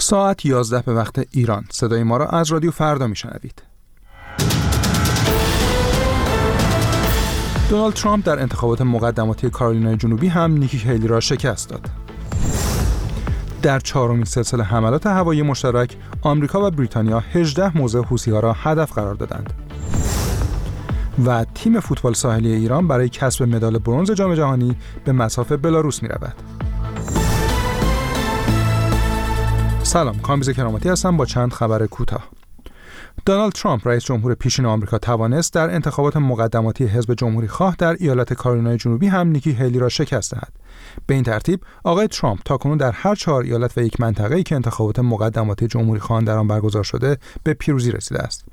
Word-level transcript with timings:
ساعت 0.00 0.46
11 0.46 0.82
به 0.82 0.94
وقت 0.94 1.26
ایران 1.30 1.64
صدای 1.70 2.02
ما 2.02 2.16
را 2.16 2.26
از 2.26 2.52
رادیو 2.52 2.70
فردا 2.70 3.06
میشنوید. 3.06 3.62
دونالد 7.70 7.94
ترامپ 7.94 8.26
در 8.26 8.38
انتخابات 8.38 8.82
مقدماتی 8.82 9.50
کارولینای 9.50 9.96
جنوبی 9.96 10.28
هم 10.28 10.52
نیکی 10.52 10.78
هیلی 10.78 11.06
را 11.06 11.20
شکست 11.20 11.68
داد. 11.68 11.90
در 13.62 13.78
چهارمین 13.78 14.24
سلسله 14.24 14.64
حملات 14.64 15.06
هوایی 15.06 15.42
مشترک 15.42 15.96
آمریکا 16.22 16.66
و 16.66 16.70
بریتانیا 16.70 17.20
18 17.32 17.78
موضع 17.78 18.02
ها 18.32 18.40
را 18.40 18.52
هدف 18.52 18.92
قرار 18.92 19.14
دادند. 19.14 19.52
و 21.24 21.44
تیم 21.54 21.80
فوتبال 21.80 22.14
ساحلی 22.14 22.52
ایران 22.52 22.88
برای 22.88 23.08
کسب 23.08 23.42
مدال 23.42 23.78
برنز 23.78 24.10
جام 24.10 24.34
جهانی 24.34 24.76
به 25.04 25.12
مسافه 25.12 25.56
بلاروس 25.56 26.02
می 26.02 26.08
رود. 26.08 26.34
سلام 29.90 30.18
کامیز 30.18 30.50
کراماتی 30.50 30.88
هستم 30.88 31.16
با 31.16 31.24
چند 31.24 31.52
خبر 31.52 31.86
کوتاه. 31.86 32.28
دونالد 33.26 33.52
ترامپ 33.52 33.88
رئیس 33.88 34.04
جمهور 34.04 34.34
پیشین 34.34 34.66
آمریکا 34.66 34.98
توانست 34.98 35.54
در 35.54 35.70
انتخابات 35.70 36.16
مقدماتی 36.16 36.84
حزب 36.84 37.14
جمهوری 37.14 37.48
خواه 37.48 37.76
در 37.78 37.96
ایالت 38.00 38.32
کارولینای 38.32 38.76
جنوبی 38.76 39.06
هم 39.06 39.28
نیکی 39.28 39.52
هیلی 39.52 39.78
را 39.78 39.88
شکست 39.88 40.34
دهد. 40.34 40.52
به 41.06 41.14
این 41.14 41.22
ترتیب 41.22 41.60
آقای 41.84 42.08
ترامپ 42.08 42.40
تاکنون 42.44 42.78
در 42.78 42.90
هر 42.90 43.14
چهار 43.14 43.42
ایالت 43.42 43.78
و 43.78 43.80
یک 43.80 44.00
منطقه‌ای 44.00 44.42
که 44.42 44.54
انتخابات 44.54 44.98
مقدماتی 44.98 45.66
جمهوری 45.66 46.00
خواهان 46.00 46.24
در 46.24 46.36
آن 46.36 46.48
برگزار 46.48 46.82
شده 46.82 47.18
به 47.42 47.54
پیروزی 47.54 47.92
رسیده 47.92 48.20
است. 48.20 48.44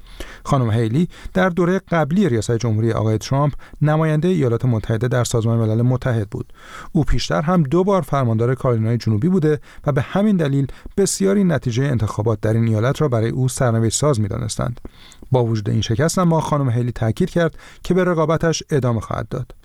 خانم 0.44 0.72
هیلی 0.72 1.10
در 1.34 1.50
دوره 1.50 1.82
قبلی 1.92 2.30
ریاست 2.30 2.58
جمهوری 2.58 2.92
آقای 2.92 3.18
ترامپ 3.18 3.54
نماینده 3.82 4.28
ایالات 4.28 4.66
متحده 4.66 5.08
در 5.08 5.24
سازمان 5.24 5.58
ملل 5.58 5.82
متحد 5.82 6.30
بود. 6.30 6.54
او 6.92 7.04
پیشتر 7.04 7.42
هم 7.42 7.64
دو 7.64 7.84
بار 7.84 8.02
فرماندار 8.02 8.56
کارولینای 8.56 8.98
جنوبی 8.98 9.30
بوده 9.30 9.60
و 9.88 9.92
به 9.92 10.02
همین 10.02 10.38
دلیل 10.38 10.68
بسیاری 10.98 11.44
نتیجه 11.44 11.84
انتخابات 11.84 12.42
در 12.42 12.54
این 12.54 12.68
ایالت 12.68 13.02
را 13.02 13.08
برای 13.08 13.30
او 13.30 13.48
سرنوشت 13.48 14.00
ساز 14.00 14.20
می‌دانستند 14.48 14.82
با 15.32 15.46
وجود 15.46 15.70
این 15.70 15.82
شکست 15.82 16.20
ما 16.20 16.42
خانم 16.42 16.70
هیلی 16.70 16.92
تاکید 16.92 17.30
کرد 17.30 17.56
که 17.84 17.94
به 17.94 18.04
رقابتش 18.04 18.64
ادامه 18.70 19.02
خواهد 19.02 19.30
داد. 19.30 19.56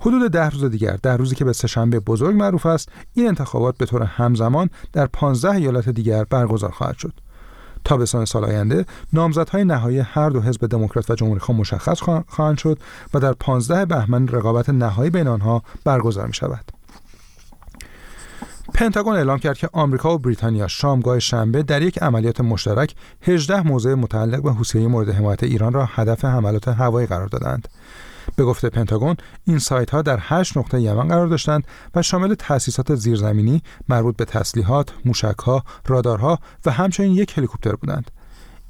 حدود 0.00 0.32
ده 0.32 0.50
روز 0.50 0.64
دیگر 0.64 0.98
در 1.02 1.16
روزی 1.16 1.34
که 1.34 1.44
به 1.44 1.52
سهشنبه 1.52 2.00
بزرگ 2.00 2.36
معروف 2.36 2.66
است 2.66 2.88
این 3.14 3.28
انتخابات 3.28 3.76
به 3.78 3.86
طور 3.86 4.02
همزمان 4.02 4.70
در 4.92 5.06
15 5.06 5.50
ایالت 5.50 5.88
دیگر 5.88 6.24
برگزار 6.24 6.70
خواهد 6.70 6.98
شد. 6.98 7.12
تابستان 7.84 8.24
سال 8.24 8.44
آینده 8.44 8.86
نامزدهای 9.12 9.64
نهایی 9.64 9.98
هر 9.98 10.30
دو 10.30 10.40
حزب 10.40 10.66
دموکرات 10.66 11.10
و 11.10 11.14
جمهوری 11.14 11.40
مشخص 11.48 12.00
خواهند 12.28 12.58
شد 12.58 12.78
و 13.14 13.20
در 13.20 13.32
15 13.32 13.86
بهمن 13.86 14.28
رقابت 14.28 14.70
نهایی 14.70 15.10
بین 15.10 15.28
آنها 15.28 15.62
برگزار 15.84 16.26
می 16.26 16.34
شود. 16.34 16.75
پنتاگون 18.76 19.16
اعلام 19.16 19.38
کرد 19.38 19.58
که 19.58 19.68
آمریکا 19.72 20.14
و 20.14 20.18
بریتانیا 20.18 20.68
شامگاه 20.68 21.18
شنبه 21.18 21.62
در 21.62 21.82
یک 21.82 22.02
عملیات 22.02 22.40
مشترک 22.40 22.94
18 23.22 23.66
موضع 23.66 23.94
متعلق 23.94 24.42
به 24.42 24.52
حوثیهای 24.52 24.86
مورد 24.86 25.08
حمایت 25.08 25.42
ایران 25.42 25.72
را 25.72 25.84
هدف 25.84 26.24
حملات 26.24 26.68
هوایی 26.68 27.06
قرار 27.06 27.26
دادند. 27.26 27.68
به 28.36 28.44
گفته 28.44 28.70
پنتاگون 28.70 29.16
این 29.44 29.58
سایت 29.58 29.90
ها 29.90 30.02
در 30.02 30.18
8 30.20 30.58
نقطه 30.58 30.80
یمن 30.80 31.08
قرار 31.08 31.26
داشتند 31.26 31.64
و 31.94 32.02
شامل 32.02 32.34
تأسیسات 32.34 32.94
زیرزمینی 32.94 33.62
مربوط 33.88 34.16
به 34.16 34.24
تسلیحات، 34.24 34.92
موشکها، 35.04 35.64
رادارها 35.86 36.38
و 36.66 36.70
همچنین 36.70 37.12
یک 37.12 37.38
هلیکوپتر 37.38 37.76
بودند. 37.76 38.10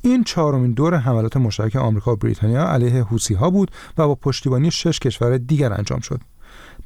این 0.03 0.25
چهارمین 0.25 0.73
دور 0.73 0.97
حملات 0.97 1.37
مشترک 1.37 1.77
آمریکا 1.77 2.13
و 2.13 2.17
بریتانیا 2.17 2.69
علیه 2.69 3.03
حوسی 3.03 3.35
ها 3.35 3.51
بود 3.51 3.71
و 3.99 4.07
با 4.07 4.15
پشتیبانی 4.15 4.71
شش 4.71 4.99
کشور 4.99 5.39
دیگر 5.39 5.73
انجام 5.73 6.01
شد. 6.01 6.21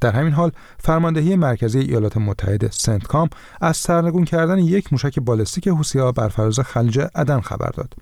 در 0.01 0.11
همین 0.11 0.33
حال 0.33 0.51
فرماندهی 0.79 1.35
مرکزی 1.35 1.79
ایالات 1.79 2.17
متحده 2.17 2.69
سنتکام 2.71 3.29
از 3.61 3.77
سرنگون 3.77 4.25
کردن 4.25 4.59
یک 4.59 4.93
موشک 4.93 5.19
بالستیک 5.19 5.67
ها 5.95 6.11
بر 6.11 6.27
فراز 6.27 6.59
خلیج 6.59 6.99
عدن 7.15 7.41
خبر 7.41 7.69
داد. 7.69 7.93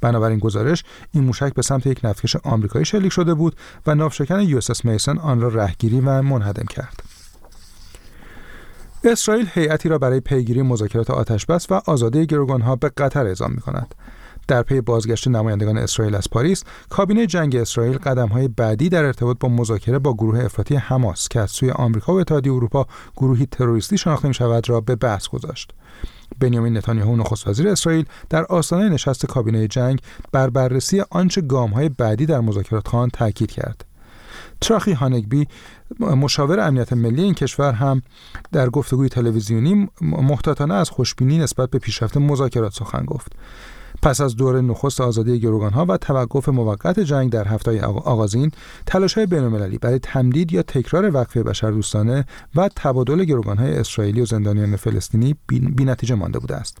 بنابراین 0.00 0.38
گزارش 0.38 0.84
این 1.12 1.24
موشک 1.24 1.54
به 1.54 1.62
سمت 1.62 1.86
یک 1.86 2.00
نفتکش 2.04 2.36
آمریکایی 2.36 2.84
شلیک 2.84 3.12
شده 3.12 3.34
بود 3.34 3.56
و 3.86 3.94
ناوشکن 3.94 4.40
یو 4.40 4.56
اس 4.56 4.84
میسن 4.84 5.18
آن 5.18 5.40
را 5.40 5.48
رهگیری 5.48 6.00
و 6.00 6.22
منهدم 6.22 6.66
کرد. 6.66 7.02
اسرائیل 9.04 9.48
هیئتی 9.54 9.88
را 9.88 9.98
برای 9.98 10.20
پیگیری 10.20 10.62
مذاکرات 10.62 11.10
آتشبس 11.10 11.70
و 11.70 11.80
آزادی 11.86 12.26
گروگانها 12.26 12.76
به 12.76 12.88
قطر 12.88 13.26
اعزام 13.26 13.52
می 13.52 13.60
کند. 13.60 13.94
در 14.52 14.62
پی 14.62 14.80
بازگشت 14.80 15.28
نمایندگان 15.28 15.78
اسرائیل 15.78 16.14
از 16.14 16.30
پاریس، 16.30 16.64
کابینه 16.88 17.26
جنگ 17.26 17.56
اسرائیل 17.56 17.98
های 18.32 18.48
بعدی 18.48 18.88
در 18.88 19.04
ارتباط 19.04 19.36
با 19.40 19.48
مذاکره 19.48 19.98
با 19.98 20.14
گروه 20.14 20.44
افراطی 20.44 20.76
حماس 20.76 21.28
که 21.28 21.40
از 21.40 21.50
سوی 21.50 21.70
آمریکا 21.70 22.14
و 22.14 22.20
اتحادیه 22.20 22.52
اروپا 22.52 22.86
گروهی 23.16 23.46
تروریستی 23.46 23.98
شناخته 23.98 24.28
می 24.28 24.34
شود 24.34 24.68
را 24.68 24.80
به 24.80 24.96
بحث 24.96 25.28
گذاشت. 25.28 25.72
بنیامین 26.40 26.76
نتانیاهو 26.76 27.16
نخست 27.16 27.48
وزیر 27.48 27.68
اسرائیل 27.68 28.04
در 28.30 28.44
آستانه 28.44 28.88
نشست 28.88 29.26
کابینه 29.26 29.68
جنگ 29.68 30.00
بر 30.32 30.50
بررسی 30.50 31.02
آنچه 31.10 31.42
های 31.74 31.88
بعدی 31.88 32.26
در 32.26 32.40
مذاکرات 32.40 32.88
خواهند 32.88 33.10
تاکید 33.10 33.50
کرد. 33.50 33.91
تراخی 34.62 34.92
هانگبی 34.92 35.46
مشاور 36.00 36.60
امنیت 36.60 36.92
ملی 36.92 37.22
این 37.22 37.34
کشور 37.34 37.72
هم 37.72 38.02
در 38.52 38.70
گفتگوی 38.70 39.08
تلویزیونی 39.08 39.88
محتاطانه 40.00 40.74
از 40.74 40.90
خوشبینی 40.90 41.38
نسبت 41.38 41.70
به 41.70 41.78
پیشرفت 41.78 42.16
مذاکرات 42.16 42.72
سخن 42.72 43.04
گفت. 43.04 43.32
پس 44.02 44.20
از 44.20 44.36
دور 44.36 44.60
نخست 44.60 45.00
آزادی 45.00 45.46
ها 45.46 45.86
و 45.88 45.96
توقف 45.96 46.48
موقت 46.48 47.00
جنگ 47.00 47.30
در 47.30 47.48
هفته 47.48 47.80
آغازین 47.82 48.50
های 49.16 49.26
بین‌المللی 49.26 49.78
برای 49.78 49.98
تمدید 49.98 50.52
یا 50.52 50.62
تکرار 50.62 51.14
وقفه 51.14 51.42
بشردوستانه 51.42 52.24
و 52.56 52.68
تبادل 52.76 53.44
های 53.58 53.78
اسرائیلی 53.78 54.20
و 54.20 54.24
زندانیان 54.24 54.76
فلسطینی 54.76 55.36
بی‌نتیجه 55.76 56.14
مانده 56.14 56.38
بوده 56.38 56.56
است. 56.56 56.78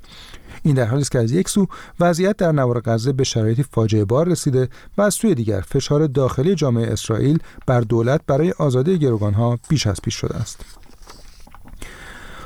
این 0.62 0.74
در 0.74 0.84
حالی 0.84 1.00
است 1.00 1.10
که 1.10 1.18
از 1.18 1.32
یک 1.32 1.48
سو 1.48 1.66
وضعیت 2.00 2.36
در 2.36 2.52
نوار 2.52 2.80
غزه 2.80 3.12
به 3.12 3.24
شرایطی 3.24 3.62
فاجعه 3.62 4.04
بار 4.04 4.28
رسیده 4.28 4.68
و 4.98 5.02
از 5.02 5.14
سوی 5.14 5.34
دیگر 5.34 5.60
فشار 5.60 6.06
داخلی 6.06 6.54
جامعه 6.54 6.92
اسرائیل 6.92 7.38
بر 7.66 7.80
دولت 7.80 8.20
برای 8.26 8.52
آزادی 8.58 9.06
ها 9.06 9.58
بیش 9.68 9.86
از 9.86 10.02
پیش 10.02 10.14
شده 10.14 10.36
است. 10.36 10.64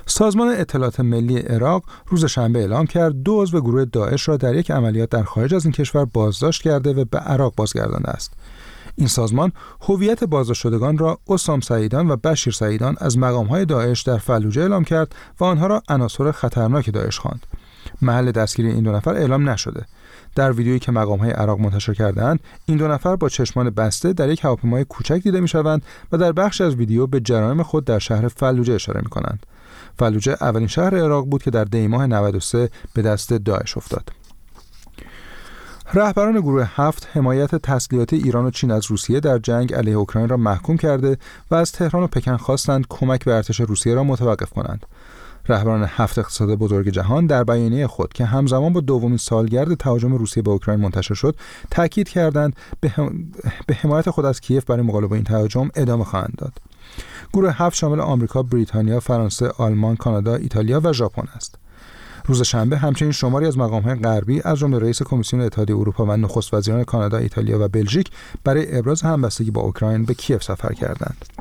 سازمان 0.06 0.48
اطلاعات 0.48 1.00
ملی 1.00 1.38
عراق 1.38 1.84
روز 2.06 2.24
شنبه 2.24 2.58
اعلام 2.58 2.86
کرد 2.86 3.22
دو 3.22 3.42
عضو 3.42 3.60
گروه 3.60 3.84
داعش 3.84 4.28
را 4.28 4.36
در 4.36 4.54
یک 4.54 4.70
عملیات 4.70 5.10
در 5.10 5.22
خارج 5.22 5.54
از 5.54 5.64
این 5.64 5.72
کشور 5.72 6.04
بازداشت 6.04 6.62
کرده 6.62 6.92
و 6.92 7.04
به 7.04 7.18
عراق 7.18 7.54
بازگردانده 7.56 8.08
است. 8.08 8.32
این 8.96 9.08
سازمان 9.08 9.52
هویت 9.80 10.24
بازداشت 10.24 10.60
شدگان 10.60 10.98
را 10.98 11.18
اسام 11.28 11.60
سعیدان 11.60 12.10
و 12.10 12.16
بشیر 12.16 12.52
سعیدان 12.52 12.96
از 13.00 13.18
مقامهای 13.18 13.64
داعش 13.64 14.02
در 14.02 14.18
فلوجه 14.18 14.62
اعلام 14.62 14.84
کرد 14.84 15.14
و 15.40 15.44
آنها 15.44 15.66
را 15.66 15.82
عناصر 15.88 16.32
خطرناک 16.32 16.92
داعش 16.92 17.18
خواند. 17.18 17.46
محل 18.02 18.30
دستگیری 18.30 18.70
این 18.70 18.82
دو 18.82 18.92
نفر 18.92 19.14
اعلام 19.14 19.48
نشده 19.48 19.84
در 20.34 20.52
ویدیویی 20.52 20.78
که 20.78 20.92
مقام 20.92 21.18
های 21.18 21.30
عراق 21.30 21.60
منتشر 21.60 21.94
کردهاند 21.94 22.40
این 22.66 22.78
دو 22.78 22.88
نفر 22.88 23.16
با 23.16 23.28
چشمان 23.28 23.70
بسته 23.70 24.12
در 24.12 24.28
یک 24.28 24.44
هواپیمای 24.44 24.84
کوچک 24.84 25.20
دیده 25.22 25.40
می 25.40 25.48
شوند 25.48 25.82
و 26.12 26.18
در 26.18 26.32
بخش 26.32 26.60
از 26.60 26.74
ویدیو 26.74 27.06
به 27.06 27.20
جرایم 27.20 27.62
خود 27.62 27.84
در 27.84 27.98
شهر 27.98 28.28
فلوجه 28.28 28.74
اشاره 28.74 29.00
می 29.00 29.10
کنند 29.10 29.46
فلوجه 29.98 30.36
اولین 30.40 30.68
شهر 30.68 30.96
عراق 30.96 31.26
بود 31.26 31.42
که 31.42 31.50
در 31.50 31.64
دیماه 31.64 32.06
93 32.06 32.70
به 32.94 33.02
دست 33.02 33.32
داعش 33.32 33.76
افتاد. 33.76 34.10
رهبران 35.94 36.40
گروه 36.40 36.70
هفت 36.74 37.08
حمایت 37.12 37.54
تسلیحاتی 37.54 38.16
ایران 38.16 38.44
و 38.44 38.50
چین 38.50 38.70
از 38.70 38.86
روسیه 38.86 39.20
در 39.20 39.38
جنگ 39.38 39.74
علیه 39.74 39.94
اوکراین 39.94 40.28
را 40.28 40.36
محکوم 40.36 40.76
کرده 40.76 41.18
و 41.50 41.54
از 41.54 41.72
تهران 41.72 42.02
و 42.02 42.06
پکن 42.06 42.36
خواستند 42.36 42.86
کمک 42.88 43.24
به 43.24 43.34
ارتش 43.34 43.60
روسیه 43.60 43.94
را 43.94 44.04
متوقف 44.04 44.50
کنند. 44.50 44.86
رهبران 45.48 45.84
هفت 45.88 46.18
اقتصاد 46.18 46.54
بزرگ 46.54 46.88
جهان 46.88 47.26
در 47.26 47.44
بیانیه 47.44 47.86
خود 47.86 48.12
که 48.12 48.24
همزمان 48.24 48.72
با 48.72 48.80
دومین 48.80 49.16
سالگرد 49.16 49.74
تهاجم 49.74 50.14
روسیه 50.14 50.42
به 50.42 50.50
اوکراین 50.50 50.80
منتشر 50.80 51.14
شد 51.14 51.36
تاکید 51.70 52.08
کردند 52.08 52.56
به 53.66 53.74
حمایت 53.74 54.10
خود 54.10 54.24
از 54.24 54.40
کیف 54.40 54.64
برای 54.64 54.82
مقابله 54.82 55.06
با 55.06 55.14
این 55.14 55.24
تهاجم 55.24 55.70
ادامه 55.74 56.04
خواهند 56.04 56.34
داد. 56.38 56.52
گروه 57.32 57.52
هفت 57.52 57.76
شامل 57.76 58.00
آمریکا، 58.00 58.42
بریتانیا، 58.42 59.00
فرانسه، 59.00 59.48
آلمان، 59.58 59.96
کانادا، 59.96 60.34
ایتالیا 60.34 60.80
و 60.84 60.92
ژاپن 60.92 61.28
است. 61.36 61.58
روز 62.24 62.42
شنبه 62.42 62.76
همچنین 62.76 63.12
شماری 63.12 63.46
از 63.46 63.58
مقامهای 63.58 63.94
غربی 63.94 64.40
از 64.44 64.58
جمله 64.58 64.78
رئیس 64.78 65.02
کمیسیون 65.02 65.42
اتحادیه 65.42 65.76
اروپا 65.76 66.06
و 66.06 66.16
نخست 66.16 66.54
وزیران 66.54 66.84
کانادا، 66.84 67.18
ایتالیا 67.18 67.64
و 67.64 67.68
بلژیک 67.68 68.10
برای 68.44 68.78
ابراز 68.78 69.02
همبستگی 69.02 69.50
با 69.50 69.60
اوکراین 69.60 70.04
به 70.04 70.14
کیف 70.14 70.42
سفر 70.42 70.72
کردند. 70.72 71.35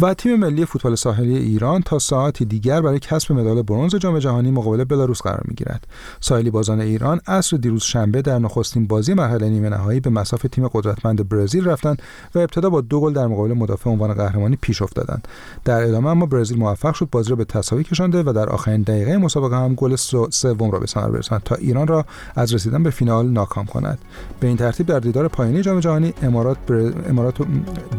و 0.00 0.14
تیم 0.14 0.36
ملی 0.36 0.64
فوتبال 0.64 0.94
ساحلی 0.94 1.36
ایران 1.36 1.82
تا 1.82 1.98
ساعتی 1.98 2.44
دیگر 2.44 2.80
برای 2.80 2.98
کسب 2.98 3.32
مدال 3.32 3.62
برنز 3.62 3.94
جام 3.94 4.18
جهانی 4.18 4.50
مقابل 4.50 4.84
بلاروس 4.84 5.22
قرار 5.22 5.42
می‌گیرد. 5.48 5.86
ساحلی 6.20 6.50
بازان 6.50 6.80
ایران 6.80 7.20
عصر 7.26 7.56
دیروز 7.56 7.82
شنبه 7.82 8.22
در 8.22 8.38
نخستین 8.38 8.86
بازی 8.86 9.14
مرحله 9.14 9.48
نیمه 9.48 9.68
نهایی 9.68 10.00
به 10.00 10.10
مساف 10.10 10.46
تیم 10.52 10.68
قدرتمند 10.68 11.28
برزیل 11.28 11.68
رفتند 11.68 12.02
و 12.34 12.38
ابتدا 12.38 12.70
با 12.70 12.80
دو 12.80 13.00
گل 13.00 13.12
در 13.12 13.26
مقابل 13.26 13.52
مدافع 13.52 13.90
عنوان 13.90 14.12
قهرمانی 14.12 14.56
پیش 14.60 14.82
افتادند. 14.82 15.28
در 15.64 15.82
ادامه 15.82 16.08
اما 16.08 16.26
برزیل 16.26 16.58
موفق 16.58 16.94
شد 16.94 17.08
بازی 17.10 17.30
را 17.30 17.36
به 17.36 17.44
تساوی 17.44 17.84
کشانده 17.84 18.22
و 18.22 18.32
در 18.32 18.48
آخرین 18.48 18.82
دقیقه 18.82 19.18
مسابقه 19.18 19.56
هم 19.56 19.74
گل 19.74 19.96
سوم 20.30 20.70
را 20.70 20.78
به 20.78 20.86
ثمر 20.86 21.10
برساند 21.10 21.42
تا 21.42 21.54
ایران 21.54 21.86
را 21.86 22.04
از 22.34 22.54
رسیدن 22.54 22.82
به 22.82 22.90
فینال 22.90 23.28
ناکام 23.28 23.66
کند. 23.66 23.98
به 24.40 24.46
این 24.46 24.56
ترتیب 24.56 24.86
در 24.86 25.00
دیدار 25.00 25.28
پایانی 25.28 25.62
جام 25.62 25.80
جهانی 25.80 26.14
امارات, 26.22 26.56
بر... 26.66 26.92
امارات 27.08 27.34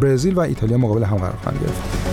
برزیل 0.01 0.33
و 0.35 0.39
ایتالیا 0.39 0.77
مقابل 0.77 1.03
هم 1.03 1.17
قرار 1.17 1.35
خواهند 1.43 1.61
گرفت. 1.61 1.82
Thank 1.83 2.07
you. 2.07 2.12